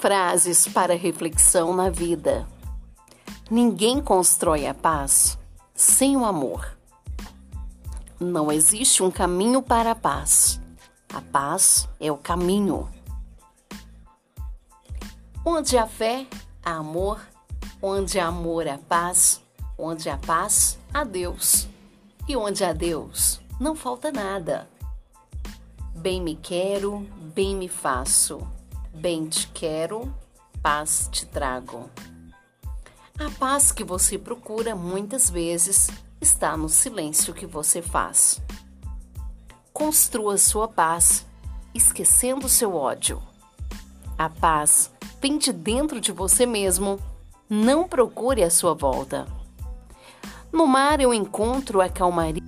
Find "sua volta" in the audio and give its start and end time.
48.50-49.26